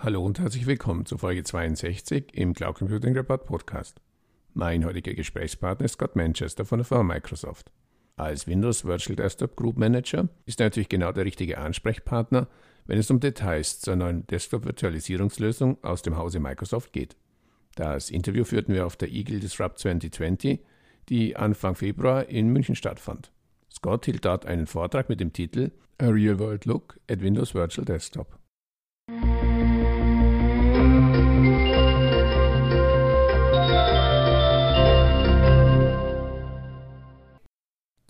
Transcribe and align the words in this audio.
Hallo 0.00 0.24
und 0.24 0.38
herzlich 0.38 0.64
willkommen 0.66 1.06
zu 1.06 1.18
Folge 1.18 1.42
62 1.42 2.32
im 2.32 2.54
Cloud 2.54 2.76
Computing 2.76 3.14
Report 3.16 3.44
Podcast. 3.46 4.00
Mein 4.54 4.84
heutiger 4.84 5.12
Gesprächspartner 5.12 5.86
ist 5.86 5.94
Scott 5.94 6.14
Manchester 6.14 6.64
von 6.64 6.78
der 6.78 6.84
Firma 6.84 7.14
Microsoft. 7.14 7.72
Als 8.16 8.46
Windows 8.46 8.84
Virtual 8.84 9.16
Desktop 9.16 9.56
Group 9.56 9.76
Manager 9.76 10.28
ist 10.46 10.60
er 10.60 10.66
natürlich 10.66 10.88
genau 10.88 11.10
der 11.10 11.24
richtige 11.24 11.58
Ansprechpartner, 11.58 12.46
wenn 12.86 12.96
es 12.96 13.10
um 13.10 13.18
Details 13.18 13.80
zur 13.80 13.96
neuen 13.96 14.24
Desktop-Virtualisierungslösung 14.28 15.82
aus 15.82 16.02
dem 16.02 16.16
Hause 16.16 16.38
Microsoft 16.38 16.92
geht. 16.92 17.16
Das 17.74 18.08
Interview 18.08 18.44
führten 18.44 18.74
wir 18.74 18.86
auf 18.86 18.94
der 18.94 19.10
Eagle 19.10 19.40
Disrupt 19.40 19.80
2020, 19.80 20.60
die 21.08 21.34
Anfang 21.34 21.74
Februar 21.74 22.28
in 22.28 22.50
München 22.50 22.76
stattfand. 22.76 23.32
Scott 23.68 24.04
hielt 24.04 24.24
dort 24.24 24.46
einen 24.46 24.68
Vortrag 24.68 25.08
mit 25.08 25.18
dem 25.18 25.32
Titel 25.32 25.72
A 26.00 26.06
Real 26.06 26.38
World 26.38 26.66
Look 26.66 27.00
at 27.10 27.20
Windows 27.20 27.52
Virtual 27.52 27.84
Desktop. 27.84 28.37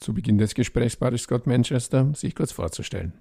Zu 0.09 0.15
Beginn 0.15 0.39
des 0.39 0.55
Gesprächs 0.55 0.97
bat 0.97 1.13
ich 1.13 1.21
Scott 1.21 1.47
Manchester, 1.47 2.15
sich 2.15 2.35
kurz 2.35 2.51
vorzustellen. 2.51 3.13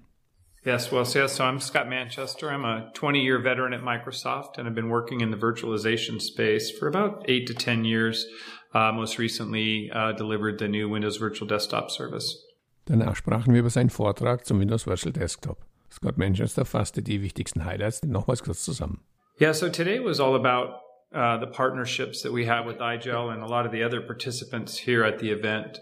Yes, 0.64 0.90
well, 0.90 1.04
so 1.04 1.44
I'm 1.44 1.60
Scott 1.60 1.86
Manchester. 1.86 2.50
I'm 2.50 2.64
a 2.64 2.90
20 2.94 3.20
year 3.20 3.38
veteran 3.38 3.74
at 3.74 3.82
Microsoft, 3.82 4.56
and 4.56 4.66
I've 4.66 4.74
been 4.74 4.88
working 4.88 5.20
in 5.20 5.30
the 5.30 5.36
virtualization 5.36 6.18
space 6.18 6.70
for 6.70 6.88
about 6.88 7.28
eight 7.28 7.46
to 7.46 7.52
10 7.52 7.84
years. 7.84 8.26
Uh, 8.72 8.90
most 8.90 9.18
recently, 9.18 9.90
uh, 9.90 10.12
delivered 10.12 10.58
the 10.58 10.66
new 10.66 10.88
Windows 10.88 11.18
Virtual 11.18 11.46
Desktop 11.46 11.90
service. 11.90 12.42
Danach 12.86 13.16
sprachen 13.16 13.52
wir 13.52 13.60
über 13.60 13.68
seinen 13.68 13.90
Vortrag 13.90 14.46
zum 14.46 14.58
Windows 14.58 14.86
Virtual 14.86 15.12
Desktop. 15.12 15.58
Scott 15.92 16.16
Manchester 16.16 16.64
fasste 16.64 17.02
die 17.02 17.20
wichtigsten 17.20 17.66
Highlights 17.66 18.02
nochmals 18.02 18.42
kurz 18.42 18.64
zusammen. 18.64 19.00
Yeah, 19.38 19.52
so 19.52 19.68
today 19.68 20.00
was 20.00 20.20
all 20.20 20.34
about 20.34 20.80
uh, 21.14 21.36
the 21.36 21.48
partnerships 21.48 22.22
that 22.22 22.32
we 22.32 22.46
have 22.46 22.64
with 22.64 22.78
iGel 22.78 23.30
and 23.30 23.42
a 23.42 23.46
lot 23.46 23.66
of 23.66 23.72
the 23.72 23.82
other 23.82 24.00
participants 24.00 24.78
here 24.78 25.04
at 25.04 25.18
the 25.18 25.30
event. 25.30 25.80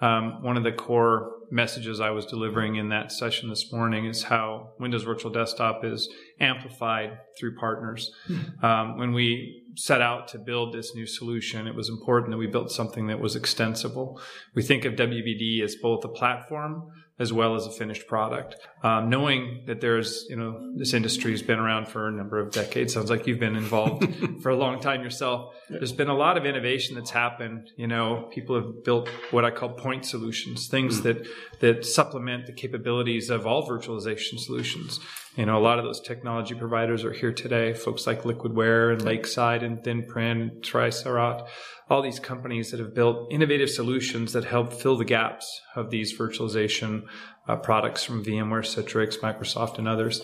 Um, 0.00 0.42
one 0.42 0.56
of 0.56 0.62
the 0.62 0.72
core 0.72 1.32
messages 1.50 2.00
I 2.00 2.10
was 2.10 2.26
delivering 2.26 2.76
in 2.76 2.90
that 2.90 3.10
session 3.10 3.48
this 3.48 3.72
morning 3.72 4.04
is 4.04 4.22
how 4.22 4.70
Windows 4.78 5.02
Virtual 5.02 5.30
Desktop 5.30 5.84
is 5.84 6.08
amplified 6.40 7.18
through 7.38 7.56
partners. 7.56 8.12
Mm-hmm. 8.28 8.64
Um, 8.64 8.98
when 8.98 9.12
we 9.12 9.64
set 9.74 10.00
out 10.00 10.28
to 10.28 10.38
build 10.38 10.72
this 10.72 10.94
new 10.94 11.06
solution, 11.06 11.66
it 11.66 11.74
was 11.74 11.88
important 11.88 12.30
that 12.30 12.36
we 12.36 12.46
built 12.46 12.70
something 12.70 13.06
that 13.08 13.20
was 13.20 13.34
extensible. 13.34 14.20
We 14.54 14.62
think 14.62 14.84
of 14.84 14.94
WVD 14.94 15.62
as 15.62 15.74
both 15.76 16.04
a 16.04 16.08
platform 16.08 16.90
as 17.18 17.32
well 17.32 17.56
as 17.56 17.66
a 17.66 17.70
finished 17.70 18.06
product. 18.06 18.56
Um, 18.82 19.10
knowing 19.10 19.62
that 19.66 19.80
there's, 19.80 20.26
you 20.28 20.36
know, 20.36 20.72
this 20.76 20.94
industry 20.94 21.32
has 21.32 21.42
been 21.42 21.58
around 21.58 21.88
for 21.88 22.06
a 22.06 22.12
number 22.12 22.38
of 22.38 22.52
decades. 22.52 22.94
Sounds 22.94 23.10
like 23.10 23.26
you've 23.26 23.40
been 23.40 23.56
involved 23.56 24.06
for 24.42 24.50
a 24.50 24.56
long 24.56 24.80
time 24.80 25.02
yourself. 25.02 25.54
There's 25.68 25.92
been 25.92 26.08
a 26.08 26.16
lot 26.16 26.36
of 26.36 26.46
innovation 26.46 26.94
that's 26.94 27.10
happened. 27.10 27.70
You 27.76 27.88
know, 27.88 28.28
people 28.32 28.54
have 28.54 28.84
built 28.84 29.08
what 29.32 29.44
I 29.44 29.50
call 29.50 29.70
point 29.70 30.04
solutions, 30.04 30.68
things 30.68 31.00
mm. 31.00 31.02
that 31.04 31.26
that 31.60 31.84
supplement 31.84 32.46
the 32.46 32.52
capabilities 32.52 33.30
of 33.30 33.46
all 33.46 33.68
virtualization 33.68 34.38
solutions. 34.38 35.00
You 35.34 35.46
know, 35.46 35.58
a 35.58 35.60
lot 35.60 35.78
of 35.78 35.84
those 35.84 36.00
technology 36.00 36.54
providers 36.54 37.04
are 37.04 37.12
here 37.12 37.32
today. 37.32 37.74
Folks 37.74 38.06
like 38.06 38.22
Liquidware 38.22 38.92
and 38.92 39.02
Lakeside 39.02 39.62
and 39.64 39.78
ThinPrint 39.78 40.42
and 40.42 40.50
Tricerat 40.62 41.48
all 41.90 42.02
these 42.02 42.20
companies 42.20 42.70
that 42.70 42.80
have 42.80 42.94
built 42.94 43.32
innovative 43.32 43.70
solutions 43.70 44.32
that 44.32 44.44
help 44.44 44.72
fill 44.72 44.96
the 44.96 45.04
gaps 45.04 45.62
of 45.74 45.90
these 45.90 46.16
virtualization 46.16 47.07
uh, 47.46 47.56
products 47.56 48.04
from 48.04 48.24
VMware, 48.24 48.62
Citrix, 48.62 49.18
Microsoft, 49.20 49.78
and 49.78 49.88
others. 49.88 50.22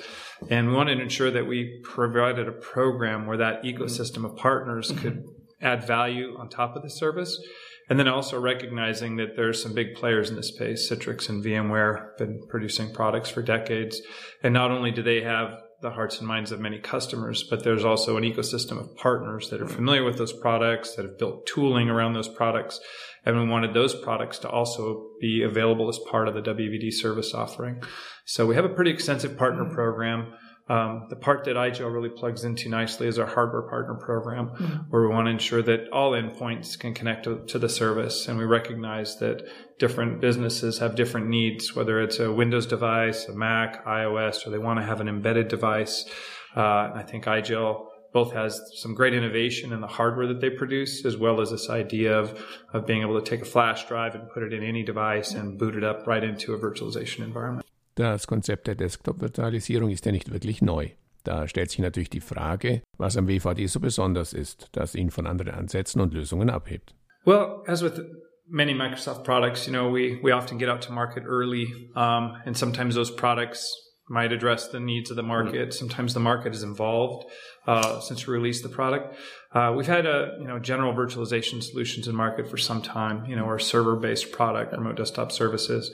And 0.51 0.69
we 0.69 0.75
wanted 0.75 0.97
to 0.97 1.03
ensure 1.03 1.31
that 1.31 1.47
we 1.47 1.81
provided 1.83 2.49
a 2.49 2.53
program 2.53 3.27
where 3.27 3.39
that 3.39 3.63
ecosystem 3.63 4.25
of 4.25 4.37
partners 4.37 4.91
mm-hmm. 4.91 5.01
could 5.01 5.25
add 5.61 5.87
value 5.87 6.37
on 6.39 6.49
top 6.49 6.77
of 6.77 6.83
the 6.83 6.91
service. 6.91 7.41
And 7.89 7.99
then 7.99 8.09
also 8.09 8.41
recognizing 8.41 9.17
that 9.17 9.37
there's 9.37 9.63
some 9.63 9.75
big 9.75 9.95
players 9.95 10.31
in 10.31 10.37
this 10.37 10.49
space. 10.49 10.91
Citrix 10.91 11.29
and 11.29 11.45
VMware 11.45 11.99
have 11.99 12.17
been 12.17 12.43
producing 12.49 12.93
products 12.93 13.29
for 13.29 13.43
decades. 13.43 14.01
And 14.43 14.55
not 14.55 14.71
only 14.71 14.91
do 14.91 15.03
they 15.03 15.21
have 15.23 15.61
the 15.83 15.91
hearts 15.91 16.19
and 16.19 16.27
minds 16.27 16.53
of 16.53 16.61
many 16.61 16.79
customers, 16.79 17.43
but 17.43 17.63
there's 17.63 17.85
also 17.85 18.17
an 18.17 18.25
ecosystem 18.25 18.79
of 18.79 18.97
partners 18.97 19.51
that 19.51 19.61
are 19.61 19.65
mm-hmm. 19.65 19.75
familiar 19.75 20.05
with 20.05 20.19
those 20.19 20.33
products, 20.33 20.95
that 20.95 21.05
have 21.05 21.19
built 21.19 21.47
tooling 21.47 21.89
around 21.89 22.15
those 22.15 22.29
products. 22.29 22.81
And 23.27 23.39
we 23.39 23.47
wanted 23.47 23.75
those 23.75 23.95
products 23.95 24.39
to 24.41 24.49
also 24.49 25.09
be 25.21 25.43
available 25.43 25.89
as 25.89 25.99
part 26.11 26.29
of 26.29 26.35
the 26.35 26.43
WVD 26.43 26.93
service 26.93 27.35
offering. 27.35 27.83
So 28.25 28.47
we 28.47 28.55
have 28.55 28.65
a 28.65 28.71
pretty 28.71 28.91
extensive 28.91 29.37
partner 29.37 29.65
mm-hmm. 29.65 29.75
program. 29.75 30.35
Um, 30.67 31.09
the 31.11 31.17
part 31.17 31.45
that 31.45 31.57
iGel 31.57 31.93
really 31.93 32.09
plugs 32.09 32.45
into 32.45 32.71
nicely 32.71 33.07
is 33.07 33.19
our 33.19 33.27
hardware 33.27 33.63
partner 33.63 33.95
program, 33.97 34.49
mm-hmm. 34.49 34.77
where 34.89 35.03
we 35.03 35.09
want 35.09 35.27
to 35.27 35.31
ensure 35.31 35.61
that 35.61 35.91
all 35.93 36.13
endpoints 36.13 36.79
can 36.79 36.95
connect 36.95 37.25
to, 37.25 37.45
to, 37.49 37.59
the 37.59 37.69
service. 37.69 38.29
And 38.29 38.39
we 38.39 38.45
recognize 38.45 39.19
that 39.19 39.47
different 39.79 40.23
businesses 40.23 40.79
have 40.79 40.95
different 40.95 41.29
needs, 41.29 41.77
whether 41.77 42.01
it's 42.01 42.19
a 42.19 42.33
Windows 42.33 42.67
device, 42.67 43.29
a 43.29 43.35
Mac, 43.35 43.85
iOS, 43.85 44.47
or 44.47 44.51
they 44.51 44.59
want 44.59 44.81
to 44.81 44.87
have 44.87 45.03
an 45.03 45.09
embedded 45.09 45.49
device. 45.49 46.09
Uh, 46.57 46.93
I 46.95 47.05
think 47.07 47.25
iGel 47.25 47.85
both 48.15 48.33
has 48.33 48.59
some 48.77 48.95
great 48.95 49.13
innovation 49.13 49.73
in 49.73 49.83
the 49.83 49.87
hardware 49.87 50.29
that 50.29 50.41
they 50.41 50.49
produce, 50.49 51.05
as 51.05 51.17
well 51.17 51.43
as 51.43 51.51
this 51.51 51.69
idea 51.69 52.17
of, 52.17 52.43
of 52.73 52.87
being 52.87 53.03
able 53.03 53.21
to 53.21 53.29
take 53.29 53.43
a 53.43 53.45
flash 53.45 53.87
drive 53.87 54.15
and 54.15 54.31
put 54.31 54.45
it 54.45 54.55
in 54.55 54.63
any 54.63 54.83
device 54.83 55.33
and 55.33 55.59
boot 55.59 55.75
it 55.75 55.85
up 55.85 56.07
right 56.07 56.25
into 56.25 56.55
a 56.55 56.59
virtualization 56.59 57.25
environment. 57.25 57.64
Das 57.97 58.27
Konzept 58.27 58.67
der 58.67 58.75
Desktop-Virtualisierung 58.75 59.91
ist 59.91 60.05
ja 60.05 60.13
nicht 60.13 60.33
wirklich 60.33 60.63
neu. 60.63 60.89
Da 61.23 61.49
stellt 61.49 61.71
sich 61.71 61.79
natürlich 61.79 62.11
die 62.11 62.21
Frage, 62.21 62.83
was 62.99 63.17
am 63.17 63.29
WVD 63.29 63.67
so 63.67 63.81
besonders 63.81 64.33
ist, 64.33 64.69
das 64.73 64.95
ihn 64.95 65.11
von 65.11 65.27
anderen 65.27 65.55
Ansätzen 65.55 66.01
und 66.01 66.13
Lösungen 66.13 66.51
abhebt. 66.51 66.95
Well, 67.25 67.63
as 67.67 67.83
with 67.83 68.01
many 68.47 68.75
Microsoft 68.75 69.25
products, 69.25 69.67
you 69.67 69.73
know, 69.73 69.91
we, 69.91 70.21
we 70.23 70.33
often 70.33 70.59
get 70.59 70.69
out 70.69 70.83
to 70.83 70.93
market 70.93 71.25
early, 71.27 71.91
um, 71.97 72.37
and 72.45 72.57
sometimes 72.57 72.95
those 72.95 73.11
products 73.11 73.75
might 74.09 74.33
address 74.33 74.69
the 74.69 74.81
needs 74.81 75.11
of 75.11 75.17
the 75.17 75.23
market. 75.23 75.73
Sometimes 75.73 76.13
the 76.13 76.21
market 76.21 76.55
is 76.55 76.63
involved 76.63 77.25
uh, 77.67 78.01
since 78.01 78.27
we 78.27 78.35
released 78.35 78.63
the 78.63 78.69
product. 78.69 79.17
Uh, 79.55 79.73
we've 79.75 79.87
had 79.87 80.05
a 80.05 80.37
you 80.39 80.47
know 80.47 80.59
general 80.59 80.93
virtualization 80.93 81.63
solutions 81.63 82.07
in 82.07 82.15
market 82.15 82.47
for 82.47 82.59
some 82.59 82.83
time. 82.83 83.25
You 83.25 83.37
know, 83.37 83.47
our 83.47 83.59
server-based 83.59 84.31
product, 84.31 84.73
remote 84.73 84.97
desktop 84.97 85.33
services. 85.33 85.91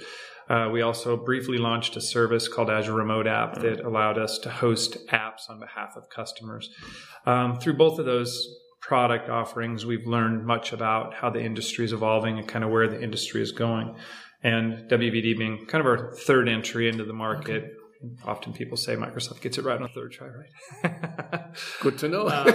Uh, 0.51 0.69
we 0.69 0.83
also 0.83 1.17
briefly 1.17 1.59
launched 1.59 1.97
a 1.97 2.01
service 2.01 2.49
called 2.49 2.69
Azure 2.69 2.93
Remote 2.93 3.29
App 3.29 3.61
that 3.61 3.85
allowed 3.85 4.19
us 4.19 4.37
to 4.39 4.51
host 4.51 5.07
apps 5.07 5.49
on 5.49 5.61
behalf 5.61 5.97
of 5.97 6.11
customers. 6.11 6.71
Um, 7.25 7.61
through 7.61 7.75
both 7.75 8.01
of 8.01 8.05
those 8.05 8.49
product 8.81 9.29
offerings, 9.29 9.87
we've 9.87 10.09
learned 10.09 10.45
much 10.45 10.73
about 10.73 11.15
how 11.15 11.31
the 11.31 11.41
industry 11.41 11.85
is 11.85 11.93
evolving 11.93 12.37
and 12.37 12.49
kind 12.49 12.65
of 12.65 12.71
where 12.73 12.89
the 12.89 13.01
industry 13.01 13.41
is 13.41 13.53
going. 13.53 13.95
And 14.43 14.91
WVD 14.91 15.39
being 15.39 15.67
kind 15.67 15.81
of 15.81 15.87
our 15.87 16.13
third 16.15 16.49
entry 16.49 16.89
into 16.89 17.05
the 17.05 17.13
market. 17.13 17.63
Okay. 17.63 17.73
Often 18.25 18.55
people 18.55 18.79
say 18.79 18.97
Microsoft 18.97 19.43
gets 19.43 19.59
it 19.59 19.65
right 19.65 19.77
on 19.77 19.83
the 19.83 19.89
third 19.89 20.13
try, 20.13 20.29
right? 20.29 21.55
Good 21.81 21.99
to 21.99 22.09
know. 22.09 22.27
uh, 22.29 22.51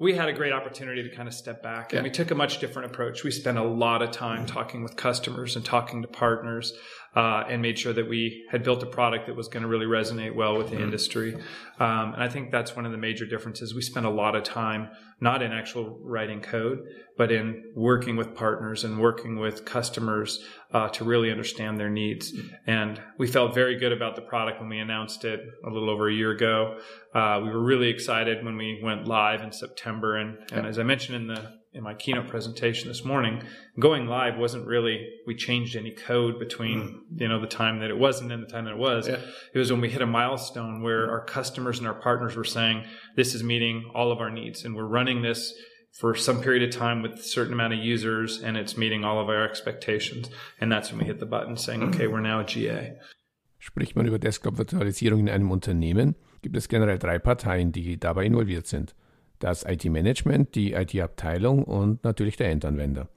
we 0.00 0.14
had 0.14 0.28
a 0.28 0.32
great 0.32 0.52
opportunity 0.52 1.02
to 1.02 1.14
kind 1.14 1.28
of 1.28 1.34
step 1.34 1.62
back 1.62 1.92
and 1.92 2.02
we 2.02 2.10
took 2.10 2.30
a 2.30 2.34
much 2.34 2.58
different 2.58 2.90
approach. 2.90 3.22
We 3.22 3.30
spent 3.30 3.58
a 3.58 3.62
lot 3.62 4.00
of 4.00 4.10
time 4.10 4.46
talking 4.46 4.82
with 4.82 4.96
customers 4.96 5.56
and 5.56 5.64
talking 5.64 6.02
to 6.02 6.08
partners 6.08 6.72
uh, 7.14 7.44
and 7.48 7.60
made 7.60 7.78
sure 7.78 7.92
that 7.92 8.08
we 8.08 8.44
had 8.50 8.62
built 8.62 8.82
a 8.82 8.86
product 8.86 9.26
that 9.26 9.36
was 9.36 9.48
going 9.48 9.62
to 9.62 9.68
really 9.68 9.86
resonate 9.86 10.34
well 10.34 10.56
with 10.56 10.70
the 10.70 10.76
mm-hmm. 10.76 10.84
industry. 10.84 11.34
Um, 11.78 12.14
and 12.14 12.22
I 12.22 12.28
think 12.28 12.50
that's 12.50 12.74
one 12.74 12.86
of 12.86 12.92
the 12.92 12.98
major 12.98 13.26
differences. 13.26 13.74
We 13.74 13.82
spent 13.82 14.06
a 14.06 14.10
lot 14.10 14.34
of 14.34 14.42
time 14.42 14.88
not 15.20 15.42
in 15.42 15.52
actual 15.52 15.98
writing 16.02 16.40
code, 16.40 16.80
but 17.16 17.30
in 17.30 17.72
working 17.76 18.16
with 18.16 18.34
partners 18.34 18.82
and 18.84 18.98
working 18.98 19.38
with 19.38 19.64
customers 19.64 20.42
uh, 20.72 20.88
to 20.88 21.04
really 21.04 21.30
understand 21.30 21.78
their 21.78 21.90
needs. 21.90 22.32
And 22.66 23.00
we 23.18 23.26
felt 23.26 23.54
very 23.54 23.78
good 23.78 23.92
about 23.92 24.16
the 24.16 24.22
product 24.22 24.60
when 24.60 24.68
we 24.68 24.78
announced 24.78 25.24
it 25.24 25.40
a 25.64 25.70
little 25.70 25.90
over 25.90 26.08
a 26.08 26.12
year 26.12 26.30
ago. 26.30 26.78
Uh, 27.14 27.40
we 27.42 27.50
were 27.50 27.62
really 27.62 27.88
excited 27.88 28.44
when 28.44 28.56
we 28.56 28.80
went 28.82 29.06
live 29.06 29.42
in 29.42 29.52
September. 29.52 30.16
And, 30.16 30.38
and 30.52 30.66
as 30.66 30.78
I 30.78 30.82
mentioned 30.82 31.16
in 31.16 31.26
the 31.26 31.62
in 31.74 31.82
my 31.82 31.94
keynote 31.94 32.28
presentation 32.28 32.88
this 32.88 33.02
morning, 33.02 33.42
going 33.78 34.06
live 34.06 34.36
wasn't 34.36 34.66
really 34.66 35.08
we 35.26 35.34
changed 35.34 35.74
any 35.74 35.90
code 35.90 36.38
between 36.38 36.78
mm. 36.78 37.20
you 37.20 37.28
know 37.28 37.40
the 37.40 37.46
time 37.46 37.80
that 37.80 37.88
it 37.88 37.96
wasn't 37.96 38.30
and 38.30 38.42
the 38.42 38.46
time 38.46 38.66
that 38.66 38.72
it 38.72 38.78
was. 38.78 39.08
Yeah. 39.08 39.20
It 39.54 39.58
was 39.58 39.72
when 39.72 39.80
we 39.80 39.88
hit 39.88 40.02
a 40.02 40.06
milestone 40.06 40.82
where 40.82 41.10
our 41.10 41.24
customers 41.24 41.78
and 41.78 41.88
our 41.88 41.94
partners 41.94 42.36
were 42.36 42.44
saying 42.44 42.84
this 43.16 43.34
is 43.34 43.42
meeting 43.42 43.90
all 43.94 44.12
of 44.12 44.20
our 44.20 44.30
needs, 44.30 44.64
and 44.64 44.76
we're 44.76 44.84
running 44.84 45.22
this 45.22 45.54
for 45.92 46.16
some 46.16 46.40
period 46.40 46.62
of 46.62 46.76
time 46.76 47.02
with 47.02 47.12
a 47.12 47.22
certain 47.22 47.52
amount 47.52 47.74
of 47.74 47.78
users, 47.78 48.42
and 48.42 48.56
it's 48.56 48.76
meeting 48.76 49.04
all 49.04 49.20
of 49.20 49.28
our 49.28 49.44
expectations. 49.44 50.28
And 50.60 50.72
that's 50.72 50.90
when 50.90 50.98
we 50.98 51.04
hit 51.06 51.20
the 51.20 51.26
button 51.26 51.56
saying, 51.56 51.82
okay, 51.84 52.06
we're 52.06 52.20
now 52.20 52.42
GA. 52.42 52.98
Spricht 53.58 53.94
man 53.94 54.06
über 54.06 54.18
Desktop-Virtualisierung 54.18 55.20
in 55.20 55.28
einem 55.28 55.52
Unternehmen, 55.52 56.16
gibt 56.42 56.56
es 56.56 56.68
generell 56.68 56.98
drei 56.98 57.20
Parteien, 57.20 57.70
die 57.70 57.96
dabei 57.96 58.24
involviert 58.24 58.66
sind. 58.66 58.94
das 59.42 59.64
IT-Management, 59.64 60.54
die 60.54 60.72
IT-Abteilung 60.72 61.64
und 61.64 62.04
natürlich 62.04 62.36
der 62.36 62.50
Endanwender. 62.50 63.08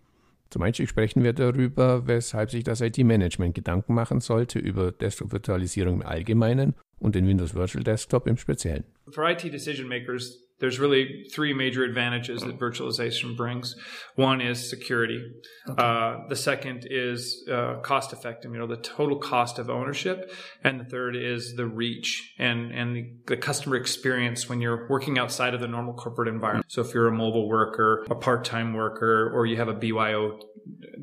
Zum 0.49 0.61
Einstieg 0.61 0.89
sprechen 0.89 1.23
wir 1.23 1.33
darüber, 1.33 2.07
weshalb 2.07 2.49
sich 2.49 2.63
das 2.63 2.81
IT-Management 2.81 3.55
Gedanken 3.55 3.93
machen 3.93 4.21
sollte 4.21 4.59
über 4.59 4.91
Desktop-Virtualisierung 4.91 5.95
im 5.95 6.07
Allgemeinen 6.07 6.75
und 6.99 7.15
den 7.15 7.27
Windows 7.27 7.53
Virtual 7.53 7.83
Desktop 7.83 8.27
im 8.27 8.37
Speziellen. 8.37 8.85
For 9.09 9.29
IT 9.29 9.43
decision 9.43 9.87
makers, 9.87 10.39
there's 10.59 10.79
really 10.79 11.25
three 11.33 11.53
major 11.53 11.83
advantages 11.83 12.41
that 12.41 12.57
virtualization 12.57 13.35
brings. 13.35 13.75
One 14.15 14.39
is 14.39 14.69
security. 14.69 15.21
Okay. 15.69 15.83
Uh, 15.83 16.27
the 16.29 16.35
second 16.35 16.87
is 16.89 17.45
uh, 17.51 17.79
cost 17.81 18.13
effective, 18.13 18.51
you 18.53 18.59
know, 18.59 18.67
the 18.67 18.77
total 18.77 19.17
cost 19.17 19.59
of 19.59 19.69
ownership. 19.69 20.31
And 20.63 20.79
the 20.79 20.85
third 20.85 21.15
is 21.17 21.55
the 21.55 21.65
reach 21.65 22.33
and, 22.39 22.71
and 22.71 22.95
the, 22.95 23.13
the, 23.27 23.37
customer 23.37 23.75
experience 23.75 24.47
when 24.47 24.61
you're 24.61 24.87
working 24.87 25.19
outside 25.19 25.53
of 25.53 25.59
the 25.59 25.67
normal 25.67 25.93
corporate 25.93 26.29
environment. 26.29 26.65
So 26.69 26.81
if 26.81 26.93
you're 26.93 27.07
a 27.07 27.11
mobile 27.11 27.49
worker, 27.49 28.05
a 28.09 28.15
part-time 28.15 28.73
worker, 28.73 29.31
or 29.35 29.45
you 29.45 29.57
have 29.57 29.67
a 29.67 29.73
BYO 29.73 30.39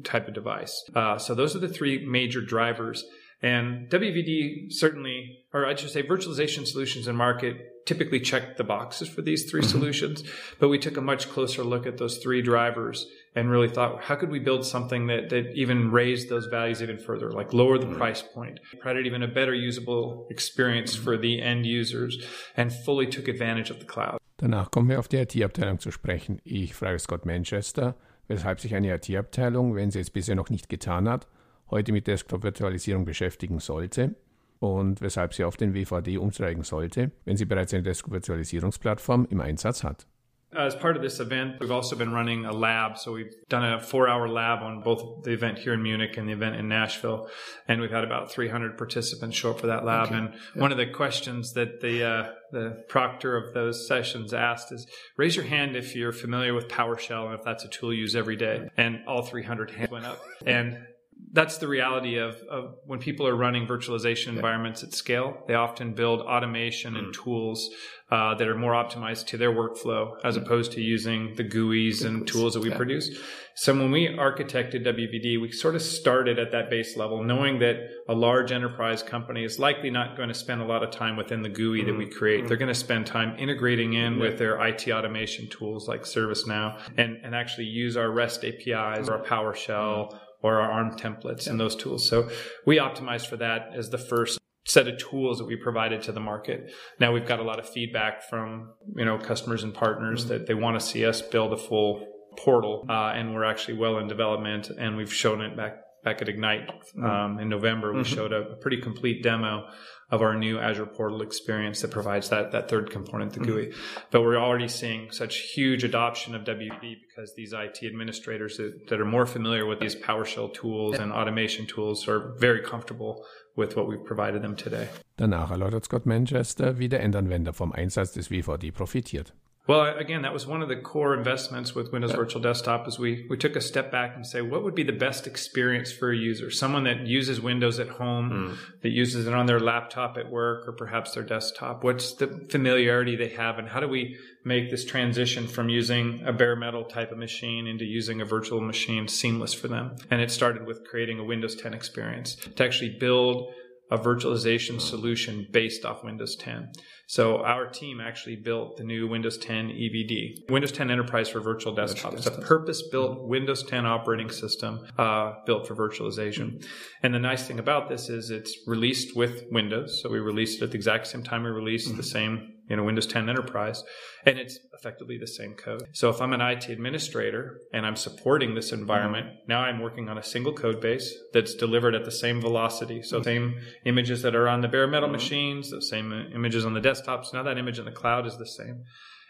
type 0.03 0.29
of 0.29 0.35
device. 0.35 0.83
Uh, 0.95 1.19
so 1.19 1.35
those 1.35 1.55
are 1.55 1.59
the 1.59 1.69
three 1.69 2.07
major 2.07 2.41
drivers. 2.41 3.05
And 3.43 3.91
WVD 3.91 4.73
certainly, 4.73 5.45
or 5.53 5.67
I 5.67 5.75
should 5.75 5.91
say 5.91 6.03
virtualization 6.03 6.67
solutions 6.67 7.07
in 7.07 7.17
market 7.17 7.72
typically 7.87 8.21
check 8.21 8.57
the 8.57 8.65
boxes 8.65 9.09
for 9.09 9.23
these 9.23 9.51
3 9.51 9.61
mm-hmm. 9.61 9.71
solutions, 9.71 10.25
but 10.59 10.69
we 10.69 10.79
took 10.79 10.97
a 10.97 11.01
much 11.01 11.29
closer 11.29 11.65
look 11.65 11.87
at 11.87 11.99
those 11.99 12.19
three 12.19 12.43
drivers 12.43 13.07
and 13.35 13.51
really 13.51 13.69
thought, 13.69 14.03
how 14.03 14.15
could 14.15 14.31
we 14.31 14.39
build 14.39 14.65
something 14.65 15.07
that, 15.07 15.31
that 15.31 15.53
even 15.55 15.91
raised 15.91 16.29
those 16.29 16.47
values 16.47 16.83
even 16.83 16.99
further, 16.99 17.31
like 17.31 17.53
lower 17.53 17.79
the 17.79 17.87
mm-hmm. 17.87 17.97
price 17.97 18.23
point, 18.23 18.61
provided 18.71 19.07
even 19.07 19.23
a 19.23 19.29
better 19.29 19.55
usable 19.55 20.27
experience 20.31 20.95
mm-hmm. 20.95 21.05
for 21.05 21.17
the 21.17 21.41
end 21.41 21.67
users, 21.67 22.19
and 22.57 22.73
fully 22.73 23.07
took 23.07 23.29
advantage 23.29 23.71
of 23.71 23.79
the 23.79 23.87
cloud. 23.87 24.19
Danach 24.39 24.71
kommen 24.71 24.89
wir 24.89 24.99
auf 24.99 25.09
die 25.09 25.19
IT-Abteilung 25.19 25.79
zu 25.79 25.91
sprechen. 25.93 26.41
Ich 26.45 26.75
frage 26.75 26.99
Scott 26.99 27.25
Manchester, 27.25 27.97
weshalb 28.27 28.61
sich 28.61 28.75
eine 28.75 28.93
IT-Abteilung, 28.95 29.77
wenn 29.77 29.91
sie 29.91 30.01
es 30.01 30.11
bisher 30.11 30.35
noch 30.35 30.51
nicht 30.51 30.69
getan 30.69 31.09
hat, 31.09 31.29
heute 31.71 31.93
mit 31.93 32.07
Desktop-Virtualisierung 32.07 33.05
beschäftigen 33.05 33.61
sollte 33.61 34.17
und 34.63 35.01
weshalb 35.01 35.35
sie 35.35 35.43
auf 35.43 35.57
den 35.57 35.75
WVD 35.75 36.19
umsteigen 36.19 36.63
sollte, 36.63 37.11
wenn 37.25 37.37
sie 37.37 37.47
bereits 37.47 37.75
eine 37.75 37.83
Desktop-Virtualisierungsplattform 37.83 39.27
im 39.29 39.41
Einsatz 39.41 39.83
hat. 39.83 40.07
As 40.55 40.77
part 40.77 40.97
of 40.97 41.03
this 41.03 41.19
event, 41.19 41.59
we've 41.61 41.73
also 41.73 41.97
been 41.97 42.13
running 42.13 42.45
a 42.45 42.53
lab. 42.53 42.99
So 42.99 43.13
we've 43.13 43.33
done 43.49 43.65
a 43.65 43.81
four 43.81 44.07
hour 44.07 44.29
lab 44.29 44.63
on 44.63 44.83
both 44.83 45.25
the 45.25 45.33
event 45.33 45.59
here 45.59 45.73
in 45.73 45.83
Munich 45.83 46.19
and 46.19 46.29
the 46.29 46.35
event 46.35 46.57
in 46.57 46.69
Nashville. 46.69 47.31
And 47.67 47.81
we've 47.81 47.91
had 47.91 48.05
about 48.05 48.31
300 48.31 48.77
participants 48.77 49.35
show 49.35 49.53
up 49.53 49.61
for 49.61 49.69
that 49.69 49.87
lab. 49.87 50.09
Okay. 50.09 50.17
And 50.17 50.35
yeah. 50.55 50.61
one 50.61 50.71
of 50.71 50.77
the 50.77 50.87
questions 50.87 51.55
that 51.55 51.81
the, 51.81 52.05
uh, 52.05 52.31
the 52.53 52.85
proctor 52.87 53.35
of 53.35 53.55
those 53.55 53.89
sessions 53.89 54.35
asked 54.35 54.71
is 54.73 54.87
raise 55.17 55.37
your 55.37 55.47
hand 55.47 55.75
if 55.75 55.97
you're 55.97 56.13
familiar 56.13 56.53
with 56.53 56.69
PowerShell 56.69 57.31
and 57.31 57.35
if 57.39 57.43
that's 57.43 57.65
a 57.65 57.69
tool 57.69 57.93
you 57.93 58.03
use 58.03 58.15
every 58.15 58.37
day. 58.37 58.69
And 58.77 59.01
all 59.09 59.23
300 59.23 59.71
hands 59.71 59.91
went 59.91 60.05
up. 60.05 60.21
And 60.45 60.87
that's 61.33 61.59
the 61.59 61.69
reality 61.69 62.19
of, 62.19 62.37
of 62.51 62.75
when 62.85 62.99
people 62.99 63.27
are 63.27 63.37
running 63.37 63.67
virtualization 63.67 64.29
environments 64.29 64.83
at 64.83 64.93
scale. 64.93 65.43
They 65.47 65.55
often 65.55 65.95
build 65.95 66.21
automation 66.21 66.97
and 66.97 67.09
mm. 67.09 67.13
tools 67.13 67.71
uh, 68.11 68.35
that 68.35 68.47
are 68.47 68.57
more 68.57 68.73
optimized 68.73 69.27
to 69.29 69.39
their 69.39 69.53
workflow 69.53 70.17
as 70.25 70.37
mm. 70.37 70.43
opposed 70.43 70.73
to 70.73 70.83
using 70.83 71.35
the 71.37 71.45
GUIs 71.45 72.05
and 72.05 72.27
tools 72.27 72.55
that 72.55 72.61
we 72.61 72.71
yeah. 72.71 72.77
produce. 72.77 73.11
So 73.55 73.75
when 73.75 73.91
we 73.91 74.09
architected 74.09 74.85
WVD, 74.87 75.41
we 75.41 75.53
sort 75.53 75.75
of 75.75 75.83
started 75.83 76.39
at 76.39 76.53
that 76.53 76.71
base 76.71 76.97
level, 76.97 77.23
knowing 77.23 77.59
that 77.61 77.77
a 78.09 78.15
large 78.15 78.51
enterprise 78.51 79.03
company 79.03 79.45
is 79.45 79.59
likely 79.59 79.91
not 79.91 80.17
going 80.17 80.29
to 80.29 80.35
spend 80.35 80.61
a 80.61 80.67
lot 80.67 80.83
of 80.83 80.91
time 80.91 81.17
within 81.17 81.43
the 81.43 81.49
GUI 81.49 81.83
mm. 81.83 81.87
that 81.87 81.95
we 81.97 82.07
mm. 82.07 82.15
create. 82.15 82.45
Mm. 82.45 82.49
They're 82.49 82.57
going 82.57 82.69
to 82.69 82.75
spend 82.75 83.07
time 83.07 83.37
integrating 83.39 83.95
in 83.95 84.19
with 84.19 84.39
their 84.39 84.63
IT 84.67 84.89
automation 84.89 85.49
tools 85.49 85.89
like 85.89 86.03
ServiceNow 86.03 86.79
and, 86.99 87.19
and 87.23 87.35
actually 87.35 87.67
use 87.67 87.97
our 87.97 88.11
REST 88.11 88.45
APIs 88.45 89.09
or 89.09 89.19
our 89.19 89.25
PowerShell 89.25 90.19
or 90.43 90.61
our 90.61 90.71
ARM 90.71 90.97
templates 90.97 91.47
yeah. 91.47 91.53
and 91.53 91.61
those 91.61 91.77
tools. 91.77 92.09
So 92.09 92.29
we 92.67 92.79
optimized 92.79 93.27
for 93.27 93.37
that 93.39 93.71
as 93.75 93.91
the 93.91 93.99
first 93.99 94.39
set 94.67 94.87
of 94.87 94.99
tools 94.99 95.39
that 95.39 95.45
we 95.45 95.57
provided 95.57 96.03
to 96.03 96.13
the 96.13 96.21
market. 96.21 96.73
Now 97.01 97.13
we've 97.13 97.27
got 97.27 97.41
a 97.41 97.43
lot 97.43 97.59
of 97.59 97.69
feedback 97.69 98.29
from, 98.29 98.71
you 98.95 99.05
know, 99.05 99.19
customers 99.19 99.65
and 99.65 99.75
partners 99.75 100.21
mm-hmm. 100.21 100.29
that 100.29 100.47
they 100.47 100.55
want 100.55 100.79
to 100.79 100.87
see 100.87 101.05
us 101.05 101.21
build 101.21 101.53
a 101.53 101.57
full 101.57 102.07
portal, 102.39 102.87
uh, 102.89 103.13
and 103.15 103.35
we're 103.35 103.45
actually 103.45 103.77
well 103.77 103.99
in 103.99 104.09
development 104.09 104.71
and 104.71 104.97
we've 104.97 105.13
shown 105.13 105.41
it 105.41 105.57
back 105.57 105.82
back 106.05 106.21
at 106.23 106.29
Ignite 106.29 106.69
mm-hmm. 106.69 107.05
um, 107.05 107.39
in 107.39 107.49
November. 107.49 107.93
We 107.93 108.03
mm-hmm. 108.03 108.15
showed 108.15 108.33
a, 108.33 108.53
a, 108.53 108.57
pretty 108.57 108.81
complete 108.81 109.23
demo 109.23 109.69
of 110.11 110.21
our 110.21 110.35
new 110.35 110.59
Azure 110.59 110.87
portal 110.87 111.23
experience 111.23 111.81
that 111.81 111.91
provides 111.91 112.29
that, 112.29 112.53
that 112.53 112.69
third 112.69 112.91
component, 112.91 113.33
the 113.33 113.41
mm-hmm. 113.41 113.53
GUI. 113.53 113.73
But 114.11 114.23
we're 114.23 114.37
already 114.37 114.69
seeing 114.69 115.11
such 115.11 115.37
huge 115.55 115.85
adoption 115.85 116.35
of 116.35 116.43
WVD 116.43 116.97
because 117.09 117.35
these 117.35 117.53
IT 117.53 117.79
administrators 117.83 118.59
that, 118.59 118.89
that 118.89 119.01
are 119.01 119.07
more 119.07 119.27
familiar 119.27 119.65
with 119.65 119.81
these 119.81 119.97
PowerShell 119.97 120.53
tools 120.53 120.99
and 120.99 121.13
automation 121.13 121.67
tools 121.67 122.09
are 122.09 122.35
very 122.39 122.61
comfortable 122.63 123.25
with 123.57 123.77
what 123.77 123.87
we've 123.87 124.05
provided 124.05 124.43
them 124.43 124.57
today. 124.57 124.89
Danach 125.19 125.51
erläutert 125.51 125.85
Scott 125.85 126.07
Manchester, 126.07 126.79
wie 126.79 126.89
der 126.89 127.01
Endanwender 127.01 127.53
vom 127.53 127.73
Einsatz 127.73 128.13
des 128.13 128.31
WVD 128.31 128.73
profitiert. 128.73 129.33
Well, 129.69 129.97
again, 129.97 130.23
that 130.23 130.33
was 130.33 130.45
one 130.45 130.61
of 130.61 130.69
the 130.69 130.75
core 130.75 131.15
investments 131.15 131.73
with 131.73 131.93
Windows 131.93 132.11
Virtual 132.11 132.43
Desktop 132.43 132.89
is 132.89 132.99
we, 132.99 133.27
we 133.31 133.37
took 133.37 133.55
a 133.55 133.61
step 133.61 133.93
back 133.93 134.17
and 134.17 134.27
say, 134.27 134.43
what 134.43 134.65
would 134.65 134.75
be 134.75 134.83
the 134.83 134.93
best 134.93 135.29
experience 135.29 135.93
for 135.93 136.11
a 136.11 136.17
user? 136.17 136.51
Someone 136.51 136.83
that 136.85 137.07
uses 137.07 137.41
Windows 137.41 137.79
at 137.79 137.89
home, 137.89 138.31
mm. 138.31 138.81
that 138.83 138.89
uses 138.89 139.29
it 139.29 139.35
on 139.35 139.47
their 139.47 139.61
laptop 139.61 140.19
at 140.19 140.29
work 140.29 140.67
or 140.67 140.73
perhaps 140.73 141.15
their 141.15 141.23
desktop. 141.23 141.85
What's 141.85 142.15
the 142.15 142.45
familiarity 142.51 143.15
they 143.15 143.29
have 143.29 143.61
and 143.61 143.69
how 143.69 143.79
do 143.79 143.87
we 143.87 144.17
make 144.45 144.69
this 144.69 144.85
transition 144.85 145.47
from 145.47 145.69
using 145.69 146.23
a 146.27 146.33
bare 146.33 146.57
metal 146.57 146.85
type 146.85 147.13
of 147.13 147.19
machine 147.19 147.69
into 147.69 147.85
using 147.85 148.21
a 148.21 148.25
virtual 148.25 148.61
machine 148.61 149.07
seamless 149.07 149.55
for 149.55 149.69
them? 149.69 149.95
And 150.11 150.21
it 150.21 150.33
started 150.33 150.67
with 150.67 150.85
creating 150.85 151.21
a 151.21 151.25
Windows 151.25 151.55
10 151.55 151.73
experience 151.73 152.35
to 152.35 152.65
actually 152.65 152.97
build 152.99 153.53
a 153.93 153.99
virtualization 153.99 154.81
solution 154.81 155.47
based 155.51 155.85
off 155.85 156.03
Windows 156.03 156.35
10. 156.37 156.73
So 157.07 157.43
our 157.45 157.67
team 157.67 158.01
actually 158.01 158.37
built 158.37 158.77
the 158.77 158.85
new 158.85 159.07
Windows 159.07 159.37
10 159.39 159.69
EVD, 159.69 160.51
Windows 160.51 160.73
10 160.73 160.91
Enterprise 160.91 161.29
for 161.29 161.41
Virtual 161.41 161.75
Desktop. 161.75 162.15
It's 162.15 162.27
a 162.27 162.31
purpose-built 162.31 163.29
Windows 163.29 163.63
10 163.65 163.85
operating 163.87 164.31
system 164.31 164.87
uh, 164.99 165.35
built 165.45 165.67
for 165.67 165.75
virtualization. 165.75 166.65
And 167.03 167.13
the 167.13 167.19
nice 167.19 167.47
thing 167.47 167.59
about 167.59 167.89
this 167.89 168.09
is 168.09 168.31
it's 168.31 168.57
released 168.67 169.17
with 169.17 169.45
Windows. 169.51 170.01
So 170.03 170.11
we 170.11 170.21
released 170.21 170.63
it 170.63 170.65
at 170.65 170.71
the 170.71 170.77
exact 170.77 171.07
same 171.07 171.23
time 171.23 171.43
we 171.43 171.51
released 171.51 171.89
mm-hmm. 171.89 171.97
the 171.97 172.03
same 172.03 172.53
you 172.73 172.77
know, 172.77 172.85
Windows 172.85 173.07
10 173.07 173.29
Enterprise, 173.29 173.83
and 174.25 174.39
it's 174.39 174.59
effectively 174.73 175.19
the 175.19 175.27
same 175.27 175.53
code. 175.55 175.83
So 175.93 176.09
if 176.09 176.23
I'm 176.23 176.33
an 176.33 176.41
IT 176.41 176.71
administrator 176.71 177.61
and 177.73 177.85
I'm 177.85 177.97
supporting 177.97 178.55
this 178.55 178.73
environment, 178.73 179.27
mm-hmm. 179.27 179.49
now 179.49 179.61
I'm 179.61 179.81
working 179.81 180.09
on 180.09 180.17
a 180.17 180.23
single 180.23 180.55
code 180.55 180.81
base 180.81 181.15
that's 181.35 181.55
delivered 181.55 181.95
at 181.95 182.05
the 182.05 182.11
same 182.11 182.41
velocity. 182.41 183.03
So 183.03 183.17
mm-hmm. 183.17 183.25
same 183.25 183.61
images 183.85 184.23
that 184.23 184.35
are 184.35 184.49
on 184.49 184.61
the 184.61 184.69
bare 184.69 184.87
metal 184.87 185.09
mm-hmm. 185.09 185.13
machines, 185.13 185.71
the 185.71 185.83
same 185.83 186.13
images 186.35 186.65
on 186.65 186.73
the 186.73 186.81
desktops. 187.07 187.33
Now 187.33 187.43
that 187.43 187.59
image 187.59 187.79
in 187.79 187.85
the 187.85 187.93
cloud 187.93 188.27
is 188.27 188.37
the 188.39 188.47
same. 188.47 188.85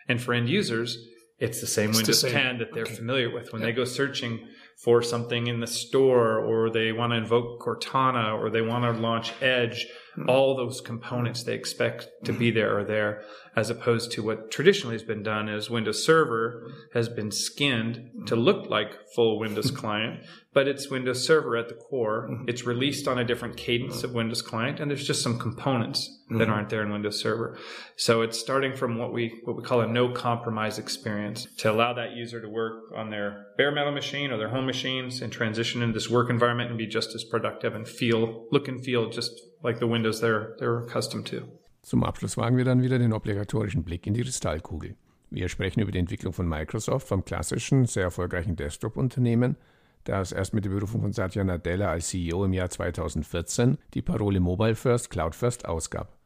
And 0.08 0.20
for 0.20 0.34
end 0.34 0.48
users, 0.48 0.98
it's 1.38 1.60
the 1.60 1.66
same 1.66 1.90
it's 1.90 1.98
Windows 1.98 2.22
the 2.22 2.28
same. 2.28 2.42
10 2.42 2.58
that 2.58 2.72
they're 2.72 2.84
okay. 2.84 2.94
familiar 2.94 3.32
with. 3.32 3.52
When 3.52 3.62
they 3.62 3.72
go 3.72 3.84
searching 3.84 4.48
for 4.76 5.02
something 5.02 5.46
in 5.46 5.60
the 5.60 5.66
store 5.66 6.38
or 6.38 6.70
they 6.70 6.92
want 6.92 7.12
to 7.12 7.16
invoke 7.16 7.60
Cortana 7.60 8.36
or 8.38 8.50
they 8.50 8.62
want 8.62 8.84
to 8.84 9.00
launch 9.00 9.32
Edge, 9.40 9.86
mm-hmm. 10.16 10.28
all 10.28 10.56
those 10.56 10.80
components 10.80 11.44
they 11.44 11.54
expect 11.54 12.08
to 12.24 12.32
be 12.32 12.50
there 12.50 12.78
are 12.78 12.84
there, 12.84 13.22
as 13.54 13.70
opposed 13.70 14.10
to 14.12 14.22
what 14.22 14.50
traditionally 14.50 14.94
has 14.94 15.02
been 15.02 15.22
done 15.22 15.48
is 15.48 15.70
Windows 15.70 16.04
Server 16.04 16.68
has 16.94 17.08
been 17.08 17.30
skinned 17.30 18.26
to 18.26 18.34
look 18.34 18.68
like 18.68 19.08
full 19.14 19.38
Windows 19.38 19.70
client, 19.80 20.20
but 20.52 20.66
it's 20.66 20.90
Windows 20.90 21.24
Server 21.24 21.56
at 21.56 21.68
the 21.68 21.74
core. 21.74 22.28
Mm-hmm. 22.28 22.48
It's 22.48 22.64
released 22.64 23.06
on 23.06 23.18
a 23.18 23.24
different 23.24 23.56
cadence 23.56 24.02
of 24.02 24.12
Windows 24.12 24.42
client, 24.42 24.80
and 24.80 24.90
there's 24.90 25.06
just 25.06 25.22
some 25.22 25.38
components 25.38 26.08
mm-hmm. 26.26 26.38
that 26.38 26.48
aren't 26.48 26.70
there 26.70 26.82
in 26.82 26.90
Windows 26.90 27.20
Server. 27.20 27.58
So 27.96 28.22
it's 28.22 28.38
starting 28.38 28.74
from 28.74 28.98
what 28.98 29.12
we 29.12 29.40
what 29.44 29.56
we 29.56 29.62
call 29.62 29.80
a 29.80 29.86
no 29.86 30.08
compromise 30.08 30.78
experience 30.78 31.46
to 31.58 31.70
allow 31.70 31.92
that 31.94 32.12
user 32.12 32.40
to 32.40 32.48
work 32.48 32.92
on 32.96 33.10
their 33.10 33.46
bare 33.56 33.72
metal 33.72 33.92
machine 33.92 34.32
or 34.32 34.38
their 34.38 34.50
home 34.50 34.66
machines 34.66 35.22
and 35.22 35.32
transition 35.32 35.82
into 35.82 35.98
this 35.98 36.10
work 36.10 36.30
environment 36.30 36.70
and 36.70 36.78
be 36.78 36.86
just 36.86 37.14
as 37.14 37.24
productive 37.24 37.74
and 37.74 37.86
feel 37.86 38.46
look 38.50 38.68
and 38.68 38.84
feel 38.84 39.10
just 39.10 39.40
like 39.62 39.78
the 39.78 39.86
windows 39.86 40.20
they're, 40.20 40.54
they're 40.58 40.84
accustomed 40.84 41.26
to. 41.26 41.42
Zum 41.82 42.04
Abschluss 42.04 42.36
wagen 42.36 42.56
wir 42.56 42.64
dann 42.64 42.82
wieder 42.82 42.98
den 42.98 43.12
obligatorischen 43.12 43.82
Blick 43.82 44.06
in 44.06 44.14
die 44.14 44.22
Kristallkugel. 44.22 44.94
Wir 45.30 45.48
sprechen 45.48 45.80
über 45.80 45.90
die 45.90 45.98
Entwicklung 45.98 46.32
von 46.32 46.48
Microsoft 46.48 47.08
vom 47.08 47.24
klassischen, 47.24 47.86
sehr 47.86 48.04
erfolgreichen 48.04 48.54
Desktop-Unternehmen, 48.54 49.56
das 50.04 50.32
erst 50.32 50.52
mit 50.52 50.64
der 50.64 50.70
Berufung 50.70 51.00
von 51.00 51.12
Satya 51.12 51.42
Nadella 51.42 51.90
als 51.90 52.08
CEO 52.08 52.44
im 52.44 52.52
Jahr 52.52 52.70
2014 52.70 53.78
die 53.94 54.02
Parole 54.02 54.40
Mobile 54.40 54.74
First, 54.74 55.10
Cloud 55.10 55.34
First 55.34 55.66
ausgab, 55.66 56.16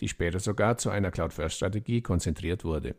die 0.00 0.08
später 0.08 0.40
sogar 0.40 0.78
zu 0.78 0.90
einer 0.90 1.10
Cloud 1.10 1.32
First 1.32 1.56
Strategie 1.56 2.02
konzentriert 2.02 2.64
wurde. 2.64 2.96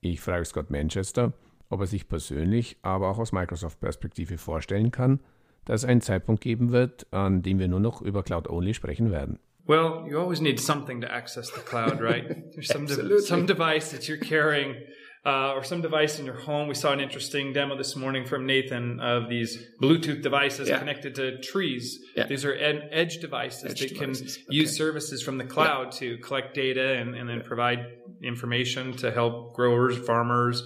Ich 0.00 0.20
frage 0.20 0.44
Scott 0.44 0.70
Manchester, 0.70 1.32
ob 1.70 1.80
er 1.80 1.86
sich 1.86 2.08
persönlich, 2.08 2.76
aber 2.82 3.08
auch 3.08 3.18
aus 3.18 3.32
Microsoft-Perspektive 3.32 4.38
vorstellen 4.38 4.90
kann, 4.90 5.20
dass 5.64 5.82
es 5.82 5.88
einen 5.88 6.00
Zeitpunkt 6.00 6.42
geben 6.42 6.72
wird, 6.72 7.06
an 7.12 7.42
dem 7.42 7.58
wir 7.58 7.68
nur 7.68 7.80
noch 7.80 8.00
über 8.02 8.22
Cloud-Only 8.22 8.74
sprechen 8.74 9.10
werden. 9.10 9.38
Well, 9.66 10.06
you 10.08 10.18
always 10.18 10.40
need 10.40 10.58
something 10.58 11.02
to 11.02 11.08
access 11.08 11.52
the 11.52 11.60
cloud, 11.60 12.00
right? 12.00 12.26
There's 12.54 12.68
some, 12.68 12.86
de 12.86 13.20
some 13.20 13.46
device 13.46 13.90
that 13.90 14.08
you're 14.08 14.18
carrying 14.18 14.76
uh, 15.24 15.52
or 15.52 15.64
some 15.64 15.80
device 15.80 16.18
in 16.18 16.26
your 16.26 16.38
home. 16.38 16.68
We 16.68 16.74
saw 16.74 16.92
an 16.92 17.00
interesting 17.00 17.52
demo 17.52 17.76
this 17.76 17.96
morning 17.96 18.24
from 18.24 18.46
Nathan 18.46 19.00
of 19.00 19.28
these 19.28 19.58
Bluetooth 19.82 20.22
devices 20.22 20.68
yeah. 20.68 20.78
connected 20.78 21.14
to 21.16 21.40
trees. 21.40 21.98
Yeah. 22.16 22.26
These 22.26 22.44
are 22.44 22.54
ed- 22.54 22.88
edge 22.92 23.18
devices 23.18 23.70
edge 23.70 23.80
that 23.80 23.88
devices. 23.94 24.36
can 24.36 24.44
okay. 24.44 24.56
use 24.56 24.76
services 24.76 25.22
from 25.22 25.38
the 25.38 25.44
cloud 25.44 25.92
yeah. 25.92 25.98
to 26.00 26.18
collect 26.18 26.54
data 26.54 26.94
and, 26.94 27.14
and 27.14 27.28
then 27.28 27.42
provide 27.42 27.86
information 28.22 28.96
to 28.98 29.10
help 29.10 29.54
growers, 29.54 29.98
farmers, 29.98 30.62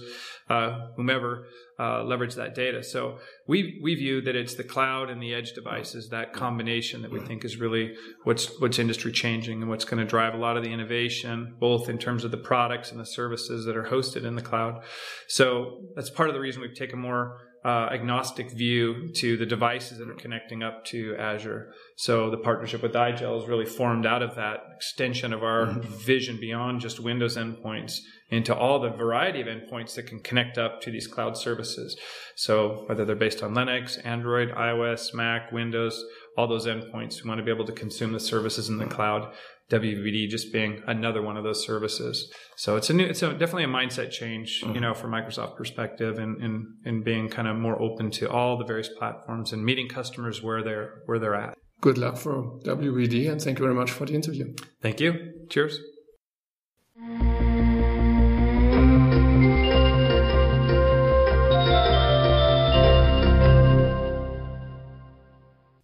uh, 0.49 0.87
whomever 0.95 1.47
uh, 1.79 2.03
leverage 2.03 2.35
that 2.35 2.53
data. 2.55 2.83
So 2.83 3.19
we 3.47 3.79
we 3.81 3.95
view 3.95 4.21
that 4.21 4.35
it's 4.35 4.55
the 4.55 4.63
cloud 4.63 5.09
and 5.09 5.21
the 5.21 5.33
edge 5.33 5.53
devices 5.53 6.09
that 6.09 6.33
combination 6.33 7.01
that 7.01 7.11
we 7.11 7.19
think 7.19 7.43
is 7.43 7.57
really 7.57 7.95
what's 8.23 8.59
what's 8.59 8.79
industry 8.79 9.11
changing 9.11 9.61
and 9.61 9.69
what's 9.69 9.85
going 9.85 9.99
to 9.99 10.09
drive 10.09 10.33
a 10.33 10.37
lot 10.37 10.57
of 10.57 10.63
the 10.63 10.71
innovation, 10.71 11.55
both 11.59 11.89
in 11.89 11.97
terms 11.97 12.23
of 12.23 12.31
the 12.31 12.37
products 12.37 12.91
and 12.91 12.99
the 12.99 13.05
services 13.05 13.65
that 13.65 13.75
are 13.75 13.85
hosted 13.85 14.23
in 14.23 14.35
the 14.35 14.41
cloud. 14.41 14.83
So 15.27 15.81
that's 15.95 16.09
part 16.09 16.29
of 16.29 16.35
the 16.35 16.41
reason 16.41 16.61
we've 16.61 16.75
taken 16.75 16.99
more 16.99 17.39
uh, 17.65 17.87
agnostic 17.91 18.51
view 18.51 19.09
to 19.13 19.37
the 19.37 19.45
devices 19.45 19.97
that 19.97 20.09
are 20.09 20.15
connecting 20.15 20.63
up 20.63 20.83
to 20.85 21.15
Azure. 21.17 21.71
So 21.95 22.31
the 22.31 22.37
partnership 22.37 22.81
with 22.81 22.93
iGel 22.93 23.41
is 23.41 23.47
really 23.47 23.65
formed 23.65 24.05
out 24.05 24.23
of 24.23 24.35
that 24.35 24.61
extension 24.75 25.31
of 25.31 25.43
our 25.43 25.67
mm-hmm. 25.67 25.81
vision 25.81 26.39
beyond 26.39 26.81
just 26.81 26.99
Windows 26.99 27.37
endpoints 27.37 27.99
into 28.29 28.55
all 28.55 28.79
the 28.79 28.89
variety 28.89 29.41
of 29.41 29.47
endpoints 29.47 29.93
that 29.95 30.07
can 30.07 30.19
connect 30.19 30.57
up 30.57 30.81
to 30.81 30.91
these 30.91 31.07
cloud 31.07 31.37
services. 31.37 31.95
So 32.35 32.85
whether 32.87 33.05
they're 33.05 33.15
based 33.15 33.43
on 33.43 33.53
Linux, 33.53 34.03
Android, 34.03 34.49
iOS, 34.49 35.13
Mac, 35.13 35.51
Windows, 35.51 36.03
all 36.35 36.47
those 36.47 36.65
endpoints, 36.65 37.23
we 37.23 37.27
want 37.27 37.39
to 37.39 37.45
be 37.45 37.51
able 37.51 37.65
to 37.65 37.71
consume 37.71 38.11
the 38.11 38.19
services 38.19 38.69
in 38.69 38.77
the 38.77 38.87
cloud. 38.87 39.31
WVD 39.71 40.27
just 40.27 40.51
being 40.51 40.83
another 40.87 41.21
one 41.21 41.37
of 41.37 41.43
those 41.43 41.65
services. 41.65 42.31
So 42.57 42.75
it's 42.75 42.89
a 42.89 42.93
new, 42.93 43.05
it's 43.05 43.23
a, 43.23 43.31
definitely 43.31 43.63
a 43.63 43.67
mindset 43.67 44.11
change, 44.11 44.61
mm-hmm. 44.61 44.75
you 44.75 44.81
know, 44.81 44.93
from 44.93 45.11
Microsoft 45.11 45.55
perspective 45.55 46.19
and, 46.19 46.41
and, 46.43 46.65
and 46.85 47.03
being 47.03 47.29
kind 47.29 47.47
of 47.47 47.55
more 47.55 47.81
open 47.81 48.11
to 48.11 48.29
all 48.29 48.57
the 48.57 48.65
various 48.65 48.89
platforms 48.89 49.53
and 49.53 49.63
meeting 49.63 49.87
customers 49.87 50.43
where 50.43 50.63
they're, 50.63 51.01
where 51.05 51.17
they're 51.17 51.35
at. 51.35 51.57
Good 51.83 51.97
luck 51.97 52.17
for 52.17 52.61
WVD 52.63 53.29
and 53.29 53.41
thank 53.41 53.59
you 53.59 53.65
very 53.65 53.75
much 53.75 53.91
for 53.91 54.07
the 54.07 54.13
interview. 54.13 54.53
Thank 54.81 55.01
you. 55.01 55.15
Cheers. 55.49 55.81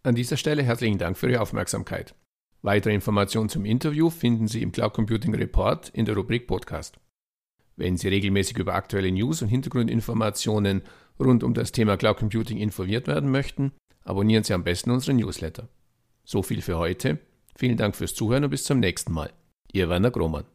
An 0.03 0.15
dieser 0.15 0.37
Stelle 0.37 0.63
herzlichen 0.63 0.99
Dank 0.99 1.17
für 1.17 1.29
Ihre 1.29 1.41
Aufmerksamkeit. 1.41 2.15
Weitere 2.61 2.93
Informationen 2.93 3.49
zum 3.49 3.65
Interview 3.65 4.09
finden 4.09 4.47
Sie 4.47 4.61
im 4.61 4.71
Cloud 4.71 4.93
Computing 4.93 5.35
Report 5.35 5.89
in 5.89 6.05
der 6.05 6.15
Rubrik 6.15 6.47
Podcast. 6.47 6.97
Wenn 7.75 7.97
Sie 7.97 8.07
regelmäßig 8.07 8.57
über 8.57 8.73
aktuelle 8.73 9.11
News 9.11 9.41
und 9.41 9.49
Hintergrundinformationen 9.49 10.81
rund 11.19 11.43
um 11.43 11.53
das 11.53 11.73
Thema 11.73 11.97
Cloud 11.97 12.15
Computing 12.15 12.57
informiert 12.57 13.07
werden 13.07 13.31
möchten, 13.31 13.73
abonnieren 14.05 14.45
Sie 14.45 14.53
am 14.53 14.63
besten 14.63 14.91
unseren 14.91 15.17
Newsletter. 15.17 15.67
So 16.31 16.43
viel 16.43 16.61
für 16.61 16.77
heute. 16.77 17.17
Vielen 17.55 17.75
Dank 17.75 17.95
fürs 17.95 18.13
Zuhören 18.13 18.43
und 18.43 18.51
bis 18.51 18.63
zum 18.63 18.79
nächsten 18.79 19.11
Mal. 19.11 19.31
Ihr 19.71 19.89
Werner 19.89 20.11
Grohmann. 20.11 20.45